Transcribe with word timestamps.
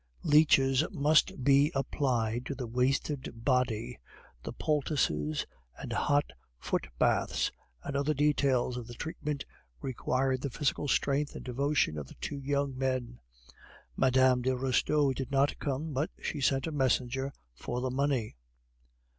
Leeches 0.23 0.83
must 0.89 1.43
be 1.43 1.71
applied 1.75 2.43
to 2.43 2.55
the 2.55 2.65
wasted 2.65 3.29
body, 3.45 3.99
the 4.41 4.51
poultices 4.51 5.45
and 5.79 5.93
hot 5.93 6.31
foot 6.57 6.87
baths, 6.97 7.51
and 7.83 7.95
other 7.95 8.15
details 8.15 8.77
of 8.77 8.87
the 8.87 8.95
treatment 8.95 9.45
required 9.79 10.41
the 10.41 10.49
physical 10.49 10.87
strength 10.87 11.35
and 11.35 11.45
devotion 11.45 11.99
of 11.99 12.07
the 12.07 12.15
two 12.15 12.39
young 12.39 12.75
men. 12.75 13.19
Mme. 13.95 14.41
de 14.41 14.55
Restaud 14.57 15.13
did 15.13 15.29
not 15.29 15.59
come; 15.59 15.93
but 15.93 16.09
she 16.19 16.41
sent 16.41 16.65
a 16.65 16.71
messenger 16.71 17.31
for 17.53 17.79
the 17.79 17.91
money. 17.91 18.35